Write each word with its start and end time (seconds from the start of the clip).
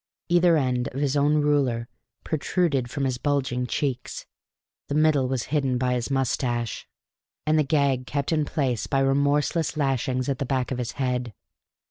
Either 0.29 0.57
end 0.57 0.87
of 0.95 0.99
his 0.99 1.15
own 1.15 1.35
ruler 1.43 1.87
protruded 2.23 2.89
from 2.89 3.03
his 3.05 3.19
bulging 3.19 3.67
cheeks 3.67 4.25
the 4.87 4.95
middle 4.95 5.27
was 5.27 5.43
hidden 5.53 5.77
by 5.77 5.93
his 5.93 6.09
moustache 6.09 6.87
and 7.45 7.59
the 7.59 7.63
gag 7.63 8.07
kept 8.07 8.31
in 8.31 8.43
place 8.43 8.87
by 8.87 8.97
remorseless 8.97 9.77
lashings 9.77 10.27
at 10.27 10.39
the 10.39 10.43
back 10.45 10.71
of 10.71 10.79
his 10.79 10.93
head. 10.93 11.35